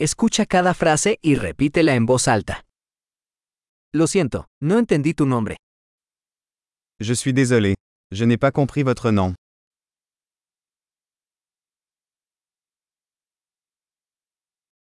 [0.00, 2.64] Escucha cada frase y repítela en voz alta.
[3.92, 5.56] Lo siento, no entendí tu nombre.
[7.00, 7.74] Je suis désolé.
[8.12, 9.34] Je n'ai pas compris votre nom.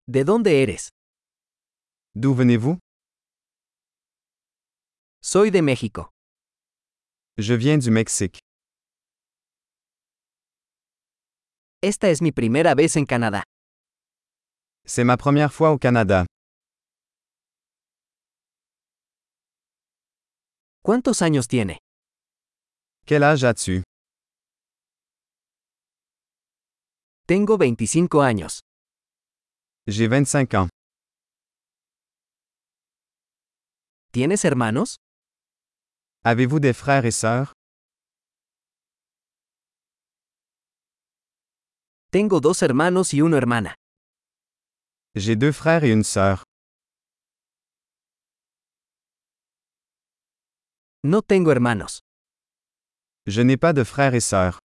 [0.08, 0.90] ¿De dónde eres?
[2.16, 2.80] D'où venez-vous?
[5.22, 6.10] Soy de México.
[7.38, 8.40] Je viens du Mexique.
[11.84, 13.44] Esta es mi primera vez en Canadá.
[14.86, 16.26] C'est ma première fois au Canada.
[20.84, 21.80] ¿Cuántos años tiene?
[23.06, 23.84] Quel âge as-tu?
[27.26, 28.60] Tengo 25 años.
[29.88, 30.70] J'ai 25 ans.
[34.12, 34.98] ¿Tienes hermanos?
[36.26, 37.54] Avez-vous des frères et sœurs?
[42.12, 43.76] Tengo dos hermanos y una hermana.
[45.16, 46.44] J'ai deux frères et une sœur.
[51.04, 52.00] No tengo hermanos.
[53.28, 54.58] Je n'ai pas de frères et sœurs.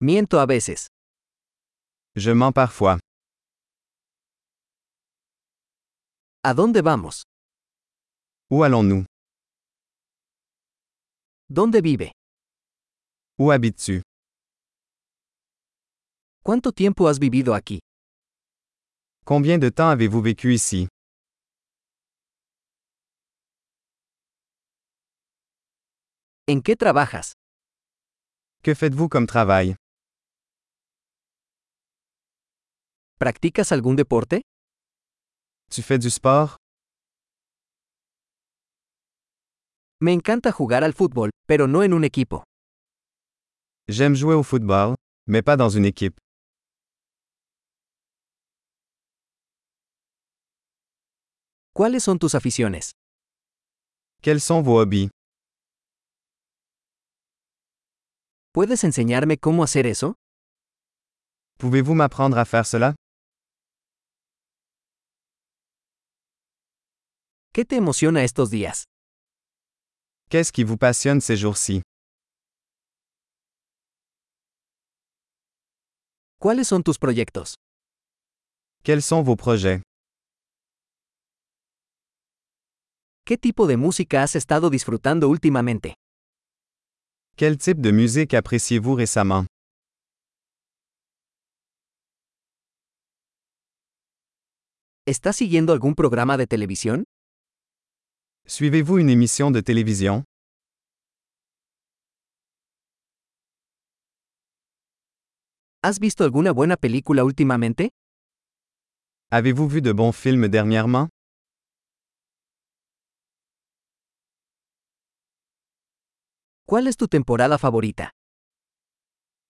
[0.00, 0.88] Miento a veces.
[2.14, 2.98] Je mens parfois.
[6.42, 7.22] ¿A dónde vamos?
[8.50, 9.06] Où allons-nous?
[11.48, 12.12] ¿Dónde vive?
[13.38, 14.02] Où habites-tu?
[16.46, 17.80] ¿Cuánto tiempo has vivido aquí?
[19.24, 20.86] Combien de temps avez-vous vécu ici?
[26.46, 27.32] ¿En qué trabajas?
[28.62, 29.74] Que faites-vous comme travail?
[33.18, 34.42] ¿Practicas algún deporte?
[35.68, 36.54] Tu fais du sport?
[40.00, 42.44] Me encanta jugar al fútbol, pero no en un equipo.
[43.88, 44.94] J'aime jouer au football,
[45.26, 46.16] mais pas dans une équipe.
[51.76, 52.92] ¿Cuáles son tus aficiones?
[54.22, 55.10] Quels sont vos hobbies?
[58.54, 60.14] ¿Puedes enseñarme cómo hacer eso?
[61.58, 62.94] Pouvez-vous m'apprendre à faire cela?
[67.52, 68.84] ¿Qué te emociona estos días?
[70.30, 71.82] Qu'est-ce qui vous passionne ces jours-ci?
[76.40, 77.54] ¿Cuáles son tus proyectos?
[78.82, 79.85] Quels sont vos projets?
[83.28, 85.96] ¿Qué tipo de música has estado disfrutando últimamente?
[87.36, 89.48] Quel type de musique appréciez-vous récemment?
[95.08, 97.02] ¿Estás siguiendo algún programa de televisión?
[98.46, 100.22] Suivez-vous une émission de télévision?
[105.82, 107.90] ¿Has visto alguna buena película últimamente?
[109.32, 111.08] Avez-vous vu de bons films dernièrement?
[116.68, 118.10] ¿Cuál es tu temporada favorita?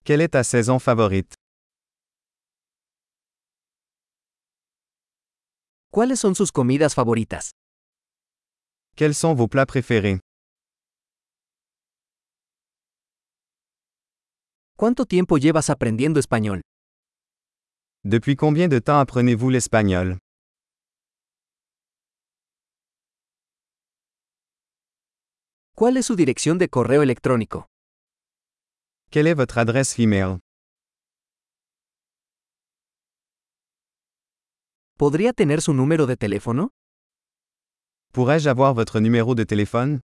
[0.04, 1.34] Quelle est ta saison favorite?
[5.90, 7.52] ¿Cuáles son sus comidas favoritas?
[8.96, 10.20] Quels sont vos plats préférés?
[14.76, 16.60] ¿Cuánto tiempo llevas aprendiendo español?
[18.04, 20.18] Depuis combien de temps apprenez-vous l'espagnol?
[25.78, 27.66] ¿Cuál es su dirección de correo electrónico?
[29.10, 30.38] Quelle est votre adresse email?
[34.96, 36.70] ¿Podría tener su número de teléfono?
[38.14, 40.00] Pourrais-je avoir votre numéro de téléphone?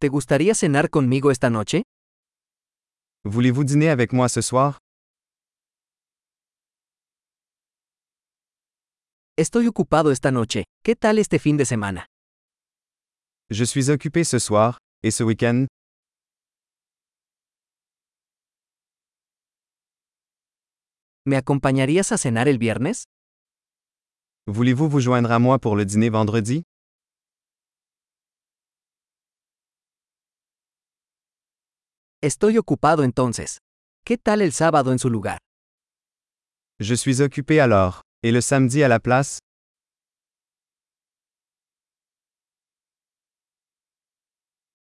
[0.00, 1.82] ¿Te gustaría cenar conmigo esta noche?
[3.24, 4.78] Voulez-vous dîner avec moi ce soir?
[9.38, 10.64] Estoy ocupado esta noche.
[10.82, 12.06] ¿Qué tal este fin de semana?
[13.50, 15.66] Je suis occupé ce soir, et ce week-end?
[21.26, 23.04] ¿Me acompañarías a cenar el viernes?
[24.46, 26.62] Voulez-vous vous joindre à moi pour le dîner vendredi?
[32.22, 33.58] Estoy ocupado entonces.
[34.02, 35.38] ¿Qué tal el sábado en su lugar?
[36.80, 38.05] Je suis occupé alors.
[38.22, 39.38] Et le samedi à la place?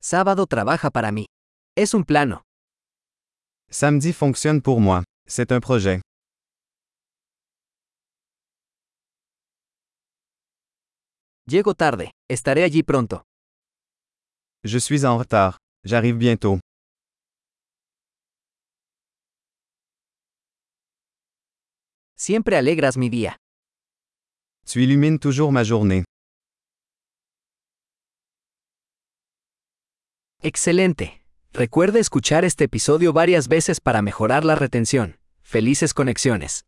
[0.01, 1.25] Sábado trabaja para mí.
[1.77, 2.41] Es un plano.
[3.69, 5.03] Samedi fonctionne pour moi.
[5.27, 6.01] C'est un projet.
[11.47, 12.11] Llego tarde.
[12.29, 13.23] Estaré allí pronto.
[14.63, 15.57] Je suis en retard.
[15.83, 16.59] J'arrive bientôt.
[22.27, 23.37] Siempre alegras mi día.
[24.71, 26.03] Tu illumines toujours ma journée.
[30.43, 31.23] Excelente.
[31.51, 35.17] Recuerde escuchar este episodio varias veces para mejorar la retención.
[35.41, 36.59] Felices conexiones.